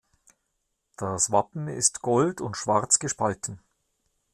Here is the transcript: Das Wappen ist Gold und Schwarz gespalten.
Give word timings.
Das 0.97 1.31
Wappen 1.31 1.67
ist 1.67 2.01
Gold 2.01 2.41
und 2.41 2.57
Schwarz 2.57 2.97
gespalten. 2.97 3.59